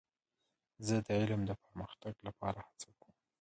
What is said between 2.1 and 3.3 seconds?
لپاره هڅه کوم.